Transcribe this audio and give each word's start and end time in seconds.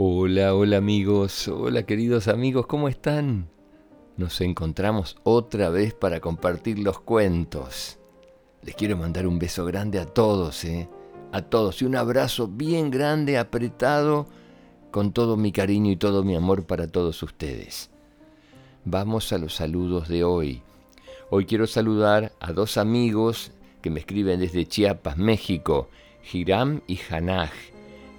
Hola, 0.00 0.54
hola 0.54 0.76
amigos, 0.76 1.48
hola 1.48 1.82
queridos 1.82 2.28
amigos, 2.28 2.68
¿cómo 2.68 2.88
están? 2.88 3.48
Nos 4.16 4.40
encontramos 4.40 5.16
otra 5.24 5.70
vez 5.70 5.92
para 5.92 6.20
compartir 6.20 6.78
los 6.78 7.00
cuentos. 7.00 7.98
Les 8.62 8.76
quiero 8.76 8.96
mandar 8.96 9.26
un 9.26 9.40
beso 9.40 9.64
grande 9.64 9.98
a 9.98 10.06
todos, 10.06 10.64
¿eh? 10.64 10.88
A 11.32 11.42
todos 11.42 11.82
y 11.82 11.84
un 11.84 11.96
abrazo 11.96 12.46
bien 12.46 12.92
grande, 12.92 13.38
apretado, 13.38 14.28
con 14.92 15.12
todo 15.12 15.36
mi 15.36 15.50
cariño 15.50 15.90
y 15.90 15.96
todo 15.96 16.22
mi 16.22 16.36
amor 16.36 16.64
para 16.64 16.86
todos 16.86 17.20
ustedes. 17.24 17.90
Vamos 18.84 19.32
a 19.32 19.38
los 19.38 19.56
saludos 19.56 20.06
de 20.06 20.22
hoy. 20.22 20.62
Hoy 21.28 21.44
quiero 21.44 21.66
saludar 21.66 22.30
a 22.38 22.52
dos 22.52 22.76
amigos 22.76 23.50
que 23.82 23.90
me 23.90 23.98
escriben 23.98 24.38
desde 24.38 24.64
Chiapas, 24.64 25.18
México, 25.18 25.88
Hiram 26.32 26.82
y 26.86 27.00
Hanaj 27.10 27.50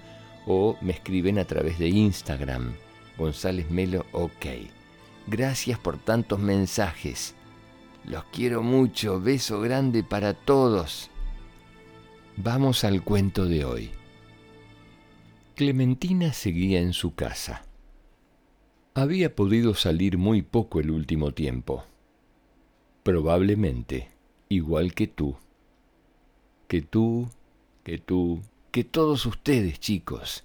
o 0.45 0.75
me 0.81 0.91
escriben 0.93 1.39
a 1.39 1.45
través 1.45 1.79
de 1.79 1.87
Instagram, 1.87 2.73
González 3.17 3.69
Melo 3.69 4.05
OK. 4.11 4.45
Gracias 5.27 5.79
por 5.79 5.97
tantos 5.97 6.39
mensajes. 6.39 7.35
Los 8.03 8.25
quiero 8.25 8.61
mucho. 8.61 9.21
Beso 9.21 9.61
grande 9.61 10.03
para 10.03 10.33
todos. 10.33 11.09
Vamos 12.37 12.83
al 12.83 13.03
cuento 13.03 13.45
de 13.45 13.63
hoy. 13.63 13.91
Clementina 15.55 16.33
seguía 16.33 16.79
en 16.79 16.93
su 16.93 17.13
casa. 17.13 17.63
Había 18.95 19.35
podido 19.35 19.75
salir 19.75 20.17
muy 20.17 20.41
poco 20.41 20.79
el 20.79 20.89
último 20.89 21.31
tiempo. 21.31 21.83
Probablemente, 23.03 24.09
igual 24.49 24.95
que 24.95 25.05
tú. 25.05 25.35
Que 26.67 26.81
tú, 26.81 27.29
que 27.83 27.99
tú, 27.99 28.41
que 28.71 28.83
todos 28.83 29.27
ustedes, 29.27 29.79
chicos, 29.79 30.43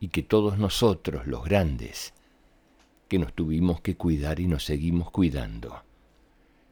y 0.00 0.08
que 0.08 0.22
todos 0.22 0.56
nosotros, 0.56 1.26
los 1.26 1.44
grandes, 1.44 2.14
que 3.08 3.18
nos 3.18 3.34
tuvimos 3.34 3.82
que 3.82 3.96
cuidar 3.96 4.40
y 4.40 4.46
nos 4.46 4.64
seguimos 4.64 5.10
cuidando. 5.10 5.82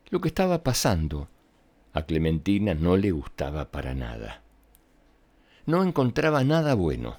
Lo 0.08 0.22
que 0.22 0.28
estaba 0.28 0.62
pasando 0.62 1.28
a 1.92 2.02
Clementina 2.02 2.74
no 2.74 2.96
le 2.96 3.10
gustaba 3.10 3.70
para 3.70 3.94
nada. 3.94 4.42
No 5.66 5.82
encontraba 5.82 6.44
nada 6.44 6.74
bueno. 6.74 7.18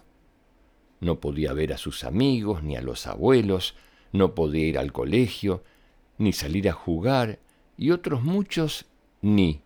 No 0.99 1.19
podía 1.19 1.53
ver 1.53 1.73
a 1.73 1.77
sus 1.77 2.03
amigos 2.03 2.63
ni 2.63 2.75
a 2.75 2.81
los 2.81 3.07
abuelos, 3.07 3.75
no 4.11 4.35
podía 4.35 4.67
ir 4.67 4.77
al 4.77 4.91
colegio, 4.91 5.63
ni 6.17 6.33
salir 6.33 6.69
a 6.69 6.73
jugar, 6.73 7.39
y 7.77 7.91
otros 7.91 8.21
muchos 8.21 8.85
ni. 9.21 9.61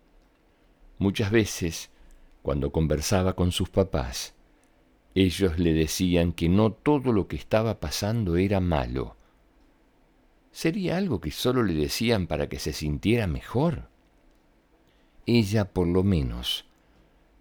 Muchas 0.97 1.31
veces, 1.31 1.89
cuando 2.41 2.71
conversaba 2.71 3.33
con 3.33 3.51
sus 3.51 3.69
papás, 3.69 4.33
ellos 5.13 5.59
le 5.59 5.73
decían 5.73 6.31
que 6.31 6.49
no 6.49 6.71
todo 6.71 7.11
lo 7.11 7.27
que 7.27 7.35
estaba 7.35 7.79
pasando 7.79 8.37
era 8.37 8.59
malo. 8.59 9.15
¿Sería 10.51 10.97
algo 10.97 11.19
que 11.19 11.31
solo 11.31 11.63
le 11.63 11.73
decían 11.73 12.27
para 12.27 12.47
que 12.47 12.59
se 12.59 12.71
sintiera 12.71 13.27
mejor? 13.27 13.89
Ella 15.25 15.73
por 15.73 15.87
lo 15.87 16.03
menos 16.03 16.65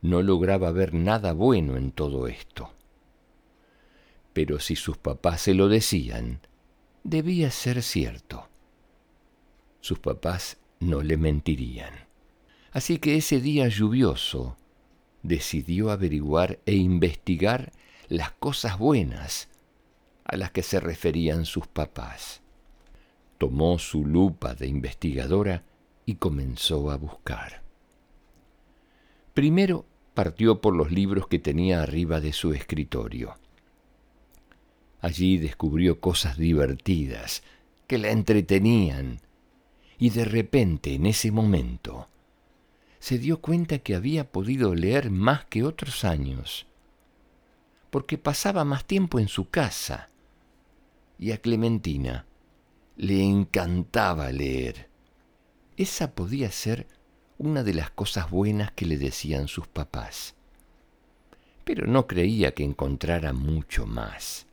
no 0.00 0.22
lograba 0.22 0.70
ver 0.70 0.94
nada 0.94 1.32
bueno 1.32 1.76
en 1.76 1.90
todo 1.90 2.28
esto. 2.28 2.72
Pero 4.32 4.60
si 4.60 4.76
sus 4.76 4.98
papás 4.98 5.40
se 5.40 5.54
lo 5.54 5.68
decían, 5.68 6.40
debía 7.04 7.50
ser 7.50 7.82
cierto. 7.82 8.48
Sus 9.80 9.98
papás 9.98 10.58
no 10.80 11.02
le 11.02 11.16
mentirían. 11.16 11.94
Así 12.72 12.98
que 12.98 13.16
ese 13.16 13.40
día 13.40 13.68
lluvioso 13.68 14.56
decidió 15.22 15.90
averiguar 15.90 16.58
e 16.66 16.74
investigar 16.74 17.72
las 18.08 18.32
cosas 18.32 18.78
buenas 18.78 19.48
a 20.24 20.36
las 20.36 20.50
que 20.50 20.62
se 20.62 20.80
referían 20.80 21.46
sus 21.46 21.66
papás. 21.66 22.42
Tomó 23.38 23.78
su 23.78 24.04
lupa 24.04 24.54
de 24.54 24.66
investigadora 24.66 25.64
y 26.04 26.16
comenzó 26.16 26.90
a 26.90 26.96
buscar. 26.96 27.63
Primero 29.34 29.84
partió 30.14 30.60
por 30.60 30.76
los 30.76 30.92
libros 30.92 31.26
que 31.26 31.40
tenía 31.40 31.82
arriba 31.82 32.20
de 32.20 32.32
su 32.32 32.52
escritorio. 32.52 33.34
Allí 35.00 35.38
descubrió 35.38 36.00
cosas 36.00 36.38
divertidas 36.38 37.42
que 37.88 37.98
la 37.98 38.10
entretenían 38.10 39.20
y 39.98 40.10
de 40.10 40.24
repente 40.24 40.94
en 40.94 41.06
ese 41.06 41.32
momento 41.32 42.08
se 43.00 43.18
dio 43.18 43.40
cuenta 43.40 43.80
que 43.80 43.96
había 43.96 44.30
podido 44.30 44.74
leer 44.74 45.10
más 45.10 45.44
que 45.44 45.64
otros 45.64 46.04
años, 46.04 46.66
porque 47.90 48.16
pasaba 48.16 48.64
más 48.64 48.86
tiempo 48.86 49.18
en 49.18 49.28
su 49.28 49.50
casa 49.50 50.08
y 51.18 51.32
a 51.32 51.38
Clementina 51.38 52.24
le 52.96 53.22
encantaba 53.22 54.30
leer. 54.30 54.88
Esa 55.76 56.14
podía 56.14 56.50
ser 56.50 56.86
una 57.38 57.62
de 57.62 57.74
las 57.74 57.90
cosas 57.90 58.30
buenas 58.30 58.72
que 58.72 58.86
le 58.86 58.96
decían 58.96 59.48
sus 59.48 59.66
papás. 59.66 60.34
Pero 61.64 61.86
no 61.86 62.06
creía 62.06 62.52
que 62.52 62.64
encontrara 62.64 63.32
mucho 63.32 63.86
más. 63.86 64.46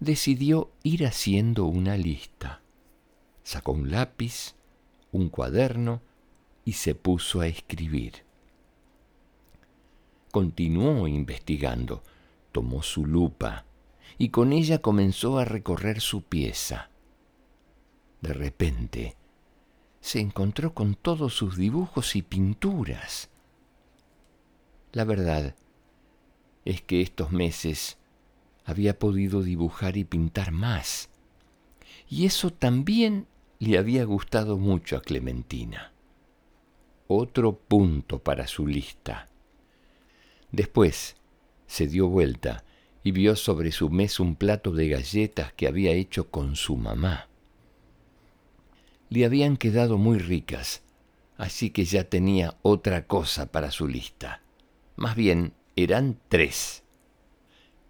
Decidió 0.00 0.70
ir 0.82 1.06
haciendo 1.06 1.64
una 1.64 1.96
lista. 1.96 2.60
Sacó 3.42 3.72
un 3.72 3.90
lápiz, 3.90 4.54
un 5.10 5.28
cuaderno 5.28 6.02
y 6.64 6.74
se 6.74 6.94
puso 6.94 7.40
a 7.40 7.46
escribir. 7.46 8.24
Continuó 10.30 11.08
investigando, 11.08 12.02
tomó 12.52 12.82
su 12.82 13.06
lupa 13.06 13.64
y 14.18 14.28
con 14.28 14.52
ella 14.52 14.78
comenzó 14.78 15.38
a 15.38 15.44
recorrer 15.44 16.00
su 16.00 16.22
pieza. 16.22 16.90
De 18.20 18.34
repente, 18.34 19.16
se 20.00 20.20
encontró 20.20 20.74
con 20.74 20.94
todos 20.94 21.34
sus 21.34 21.56
dibujos 21.56 22.16
y 22.16 22.22
pinturas. 22.22 23.28
La 24.92 25.04
verdad 25.04 25.54
es 26.64 26.82
que 26.82 27.00
estos 27.00 27.32
meses 27.32 27.98
había 28.64 28.98
podido 28.98 29.42
dibujar 29.42 29.96
y 29.96 30.04
pintar 30.04 30.52
más, 30.52 31.08
y 32.08 32.26
eso 32.26 32.50
también 32.50 33.26
le 33.58 33.78
había 33.78 34.04
gustado 34.04 34.56
mucho 34.56 34.96
a 34.96 35.02
Clementina. 35.02 35.92
Otro 37.06 37.56
punto 37.56 38.18
para 38.18 38.46
su 38.46 38.66
lista. 38.66 39.28
Después 40.52 41.16
se 41.66 41.86
dio 41.86 42.08
vuelta 42.08 42.64
y 43.02 43.12
vio 43.12 43.36
sobre 43.36 43.72
su 43.72 43.90
mesa 43.90 44.22
un 44.22 44.36
plato 44.36 44.72
de 44.72 44.88
galletas 44.88 45.52
que 45.54 45.66
había 45.66 45.92
hecho 45.92 46.30
con 46.30 46.56
su 46.56 46.76
mamá 46.76 47.27
le 49.10 49.24
habían 49.24 49.56
quedado 49.56 49.96
muy 49.96 50.18
ricas, 50.18 50.82
así 51.36 51.70
que 51.70 51.84
ya 51.84 52.04
tenía 52.04 52.56
otra 52.62 53.06
cosa 53.06 53.50
para 53.50 53.70
su 53.70 53.88
lista. 53.88 54.42
Más 54.96 55.16
bien, 55.16 55.54
eran 55.76 56.18
tres. 56.28 56.82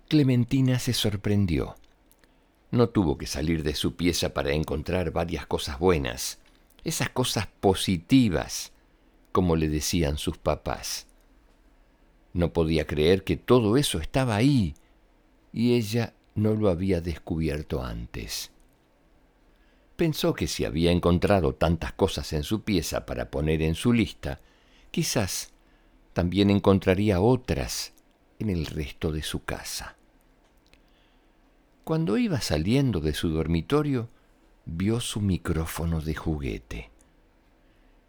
Clementina 0.08 0.78
se 0.78 0.92
sorprendió. 0.92 1.76
No 2.70 2.90
tuvo 2.90 3.18
que 3.18 3.26
salir 3.26 3.62
de 3.62 3.74
su 3.74 3.96
pieza 3.96 4.34
para 4.34 4.52
encontrar 4.52 5.10
varias 5.10 5.46
cosas 5.46 5.78
buenas, 5.78 6.38
esas 6.84 7.10
cosas 7.10 7.46
positivas, 7.46 8.72
como 9.32 9.56
le 9.56 9.68
decían 9.68 10.18
sus 10.18 10.38
papás. 10.38 11.06
No 12.32 12.52
podía 12.52 12.86
creer 12.86 13.24
que 13.24 13.36
todo 13.36 13.76
eso 13.76 13.98
estaba 13.98 14.36
ahí, 14.36 14.74
y 15.52 15.74
ella 15.74 16.14
no 16.34 16.54
lo 16.54 16.68
había 16.68 17.00
descubierto 17.00 17.82
antes 17.82 18.52
pensó 19.98 20.32
que 20.32 20.46
si 20.46 20.64
había 20.64 20.92
encontrado 20.92 21.56
tantas 21.56 21.92
cosas 21.92 22.32
en 22.32 22.44
su 22.44 22.62
pieza 22.62 23.04
para 23.04 23.32
poner 23.32 23.62
en 23.62 23.74
su 23.74 23.92
lista, 23.92 24.38
quizás 24.92 25.50
también 26.12 26.50
encontraría 26.50 27.20
otras 27.20 27.94
en 28.38 28.48
el 28.48 28.66
resto 28.66 29.10
de 29.10 29.24
su 29.24 29.42
casa. 29.42 29.96
Cuando 31.82 32.16
iba 32.16 32.40
saliendo 32.40 33.00
de 33.00 33.12
su 33.12 33.30
dormitorio, 33.30 34.08
vio 34.66 35.00
su 35.00 35.20
micrófono 35.20 36.00
de 36.00 36.14
juguete. 36.14 36.90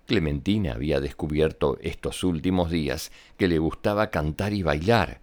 Clementina 0.06 0.74
había 0.74 1.00
descubierto 1.00 1.80
estos 1.81 2.24
últimos 2.24 2.69
días 2.69 3.12
que 3.36 3.47
le 3.47 3.57
gustaba 3.57 4.12
cantar 4.12 4.53
y 4.53 4.62
bailar, 4.62 5.21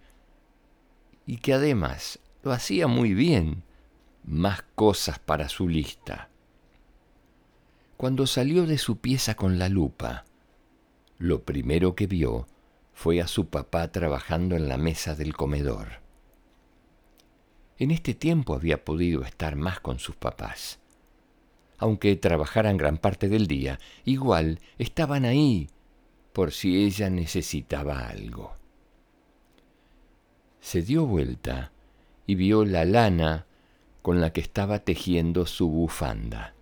y 1.25 1.37
que 1.37 1.53
además 1.53 2.19
lo 2.43 2.51
hacía 2.51 2.87
muy 2.87 3.13
bien, 3.13 3.63
más 4.25 4.63
cosas 4.75 5.17
para 5.17 5.47
su 5.47 5.69
lista. 5.69 6.29
Cuando 7.97 8.27
salió 8.27 8.67
de 8.67 8.77
su 8.77 8.99
pieza 8.99 9.35
con 9.35 9.57
la 9.57 9.69
lupa, 9.69 10.23
lo 11.17 11.41
primero 11.41 11.95
que 11.95 12.05
vio 12.05 12.47
fue 12.93 13.21
a 13.21 13.27
su 13.27 13.47
papá 13.47 13.91
trabajando 13.91 14.55
en 14.55 14.69
la 14.69 14.77
mesa 14.77 15.15
del 15.15 15.33
comedor. 15.33 16.01
En 17.79 17.89
este 17.89 18.13
tiempo 18.13 18.53
había 18.53 18.85
podido 18.85 19.23
estar 19.23 19.55
más 19.55 19.79
con 19.79 19.97
sus 19.97 20.15
papás. 20.15 20.79
Aunque 21.79 22.15
trabajaran 22.15 22.77
gran 22.77 22.99
parte 22.99 23.29
del 23.29 23.47
día, 23.47 23.79
igual 24.05 24.59
estaban 24.77 25.25
ahí 25.25 25.67
por 26.33 26.51
si 26.51 26.85
ella 26.85 27.09
necesitaba 27.09 28.07
algo. 28.07 28.53
Se 30.59 30.83
dio 30.83 31.07
vuelta 31.07 31.71
y 32.27 32.35
vio 32.35 32.63
la 32.63 32.85
lana 32.85 33.47
con 34.03 34.21
la 34.21 34.33
que 34.33 34.41
estaba 34.41 34.77
tejiendo 34.79 35.47
su 35.47 35.67
bufanda. 35.67 36.53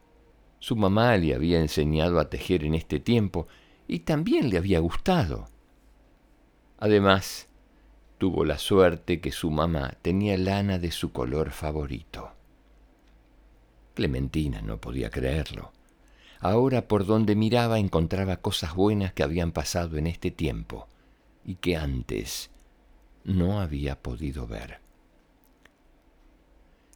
Su 0.66 0.76
mamá 0.76 1.16
le 1.18 1.36
había 1.36 1.60
enseñado 1.60 2.20
a 2.20 2.28
tejer 2.28 2.64
en 2.64 2.74
este 2.74 3.00
tiempo 3.00 3.48
y 3.88 4.00
también 4.00 4.50
le 4.50 4.58
había 4.58 4.80
gustado. 4.80 5.48
Además, 6.80 7.48
tuvo 8.18 8.46
la 8.46 8.58
suerte 8.58 9.22
que 9.22 9.32
su 9.32 9.52
mamá 9.52 9.96
tenía 10.02 10.36
lana 10.40 10.80
de 10.80 10.92
su 10.92 11.12
color 11.12 11.52
favorito. 11.52 12.32
Clementina 13.94 14.64
no 14.64 14.82
podía 14.82 15.12
creerlo. 15.12 15.72
Ahora 16.40 16.88
por 16.88 17.06
donde 17.06 17.36
miraba 17.36 17.78
encontraba 17.78 18.38
cosas 18.38 18.74
buenas 18.74 19.14
que 19.14 19.22
habían 19.22 19.52
pasado 19.52 19.98
en 19.98 20.08
este 20.08 20.32
tiempo 20.32 20.88
y 21.44 21.58
que 21.58 21.78
antes 21.78 22.50
no 23.24 23.62
había 23.62 24.02
podido 24.02 24.48
ver. 24.48 24.80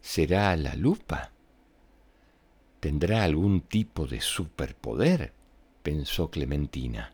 ¿Será 0.02 0.56
la 0.56 0.74
lupa? 0.74 1.34
¿Tendrá 2.80 3.24
algún 3.24 3.62
tipo 3.62 4.08
de 4.08 4.22
superpoder? 4.22 5.34
pensó 5.84 6.30
Clementina. 6.30 7.14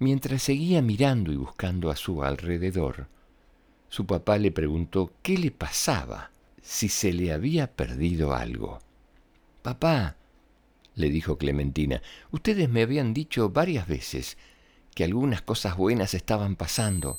Mientras 0.00 0.42
seguía 0.42 0.82
mirando 0.82 1.32
y 1.32 1.36
buscando 1.36 1.90
a 1.90 1.96
su 1.96 2.22
alrededor, 2.22 3.08
su 3.88 4.06
papá 4.06 4.38
le 4.38 4.50
preguntó 4.50 5.12
qué 5.22 5.38
le 5.38 5.50
pasaba, 5.50 6.30
si 6.62 6.88
se 6.88 7.12
le 7.12 7.32
había 7.32 7.72
perdido 7.72 8.34
algo. 8.34 8.80
Papá, 9.62 10.16
le 10.94 11.10
dijo 11.10 11.38
Clementina, 11.38 12.02
ustedes 12.30 12.68
me 12.68 12.82
habían 12.82 13.14
dicho 13.14 13.50
varias 13.50 13.86
veces 13.86 14.36
que 14.94 15.04
algunas 15.04 15.42
cosas 15.42 15.76
buenas 15.76 16.14
estaban 16.14 16.56
pasando, 16.56 17.18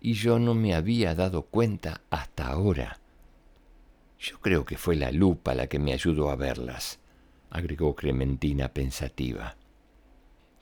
y 0.00 0.14
yo 0.14 0.38
no 0.38 0.54
me 0.54 0.74
había 0.74 1.14
dado 1.14 1.42
cuenta 1.42 2.02
hasta 2.10 2.48
ahora. 2.48 3.01
Yo 4.22 4.38
creo 4.38 4.64
que 4.64 4.78
fue 4.78 4.94
la 4.94 5.10
lupa 5.10 5.52
la 5.52 5.66
que 5.66 5.80
me 5.80 5.92
ayudó 5.92 6.30
a 6.30 6.36
verlas, 6.36 7.00
agregó 7.50 7.96
Clementina 7.96 8.72
pensativa. 8.72 9.56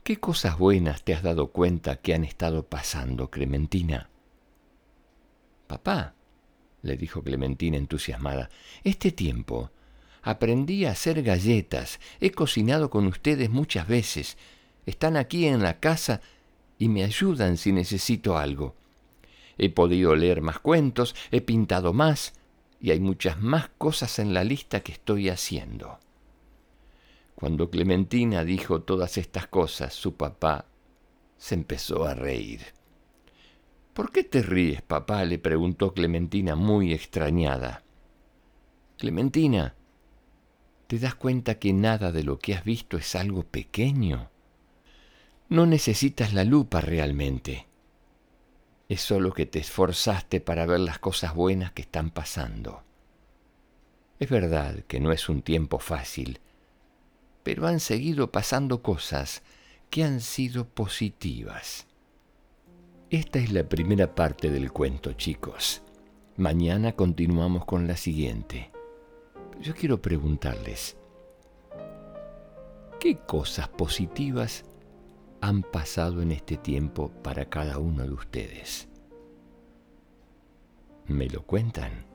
¿Qué 0.03 0.19
cosas 0.19 0.57
buenas 0.57 1.05
te 1.05 1.12
has 1.12 1.23
dado 1.23 1.49
cuenta 1.49 1.97
que 1.97 2.15
han 2.15 2.25
estado 2.25 2.65
pasando, 2.65 3.29
Clementina? 3.29 4.09
Papá, 5.67 6.15
le 6.81 6.97
dijo 6.97 7.23
Clementina 7.23 7.77
entusiasmada, 7.77 8.49
este 8.83 9.12
tiempo 9.12 9.71
aprendí 10.23 10.87
a 10.87 10.93
hacer 10.93 11.23
galletas, 11.23 12.01
he 12.19 12.31
cocinado 12.31 12.89
con 12.89 13.06
ustedes 13.06 13.51
muchas 13.51 13.87
veces, 13.87 14.39
están 14.87 15.19
aquí 15.19 15.47
en 15.47 15.63
la 15.63 15.81
casa 15.81 16.23
y 16.79 16.89
me 16.89 17.05
ayudan 17.05 17.59
si 17.59 17.73
necesito 17.73 18.39
algo. 18.39 18.75
He 19.59 19.69
podido 19.69 20.17
leer 20.17 20.41
más 20.41 20.61
cuentos, 20.61 21.15
he 21.31 21.43
pintado 21.43 21.93
más, 21.93 22.40
y 22.81 22.91
hay 22.91 23.00
muchas 23.00 23.41
más 23.41 23.69
cosas 23.77 24.19
en 24.19 24.32
la 24.32 24.43
lista 24.43 24.81
que 24.81 24.93
estoy 24.93 25.29
haciendo. 25.29 25.99
Cuando 27.35 27.71
Clementina 27.71 28.44
dijo 28.44 28.82
todas 28.82 29.19
estas 29.19 29.47
cosas, 29.47 29.94
su 29.94 30.15
papá 30.17 30.67
se 31.37 31.55
empezó 31.55 32.05
a 32.05 32.15
reír. 32.15 32.61
¿Por 33.94 34.12
qué 34.12 34.25
te 34.25 34.43
ríes, 34.43 34.82
papá? 34.82 35.25
le 35.25 35.38
preguntó 35.38 35.93
Clementina 35.93 36.56
muy 36.56 36.93
extrañada. 36.93 37.82
Clementina, 38.97 39.75
¿te 40.87 40.99
das 40.99 41.15
cuenta 41.15 41.59
que 41.59 41.73
nada 41.73 42.12
de 42.12 42.23
lo 42.23 42.38
que 42.38 42.55
has 42.55 42.65
visto 42.65 42.97
es 42.97 43.15
algo 43.15 43.43
pequeño? 43.43 44.31
No 45.49 45.67
necesitas 45.67 46.32
la 46.32 46.44
lupa 46.44 46.81
realmente. 46.81 47.69
Es 48.91 49.03
solo 49.03 49.33
que 49.33 49.47
te 49.47 49.61
esforzaste 49.61 50.41
para 50.41 50.67
ver 50.67 50.81
las 50.81 50.99
cosas 50.99 51.33
buenas 51.33 51.71
que 51.71 51.83
están 51.83 52.11
pasando. 52.11 52.83
Es 54.19 54.29
verdad 54.29 54.81
que 54.89 54.99
no 54.99 55.13
es 55.13 55.29
un 55.29 55.43
tiempo 55.43 55.79
fácil, 55.79 56.41
pero 57.45 57.69
han 57.69 57.79
seguido 57.79 58.33
pasando 58.33 58.83
cosas 58.83 59.45
que 59.91 60.03
han 60.03 60.21
sido 60.21 60.67
positivas. 60.67 61.87
Esta 63.11 63.39
es 63.39 63.53
la 63.53 63.63
primera 63.63 64.13
parte 64.17 64.51
del 64.51 64.73
cuento, 64.73 65.13
chicos. 65.13 65.83
Mañana 66.37 66.97
continuamos 66.97 67.67
con 67.67 67.87
la 67.87 67.97
siguiente. 67.97 68.73
Yo 69.61 69.73
quiero 69.77 70.03
preguntarles, 70.03 70.97
¿qué 72.99 73.19
cosas 73.19 73.69
positivas 73.69 74.65
han 75.41 75.63
pasado 75.63 76.23
en 76.23 76.33
este 76.33 76.57
tiempo 76.57 77.11
para 77.23 77.47
cada 77.47 77.79
uno 77.79 78.03
de 78.05 78.13
ustedes? 78.13 78.89
¿Me 81.07 81.29
lo 81.29 81.43
cuentan? 81.43 82.07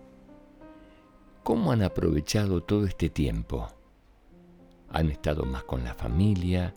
¿Cómo 1.43 1.71
han 1.71 1.83
aprovechado 1.83 2.63
todo 2.63 2.85
este 2.85 3.09
tiempo? 3.09 3.67
han 4.95 5.09
estado 5.09 5.43
más 5.45 5.65
con 5.65 5.83
la 5.83 5.93
familia, 5.93 6.73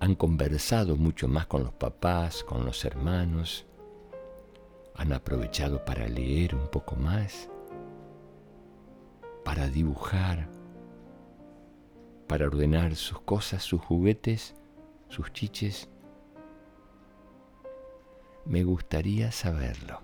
han 0.00 0.16
conversado 0.16 0.96
mucho 0.96 1.28
más 1.28 1.46
con 1.46 1.62
los 1.62 1.72
papás, 1.72 2.42
con 2.42 2.64
los 2.64 2.84
hermanos, 2.84 3.64
han 4.96 5.12
aprovechado 5.12 5.84
para 5.84 6.08
leer 6.08 6.56
un 6.56 6.68
poco 6.68 6.96
más, 6.96 7.48
para 9.44 9.68
dibujar, 9.68 10.48
para 12.26 12.46
ordenar 12.46 12.96
sus 12.96 13.20
cosas, 13.20 13.62
sus 13.62 13.80
juguetes, 13.80 14.56
sus 15.10 15.30
chiches. 15.32 15.88
Me 18.46 18.64
gustaría 18.64 19.30
saberlo. 19.30 20.00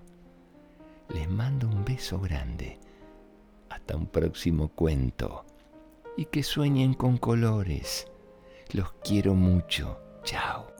Les 1.09 1.27
mando 1.27 1.67
un 1.67 1.83
beso 1.83 2.19
grande. 2.19 2.79
Hasta 3.69 3.95
un 3.95 4.07
próximo 4.07 4.69
cuento 4.69 5.45
y 6.15 6.25
que 6.25 6.43
sueñen 6.43 6.93
con 6.93 7.17
colores. 7.17 8.07
Los 8.73 8.91
quiero 9.03 9.33
mucho. 9.33 9.99
Chao. 10.23 10.76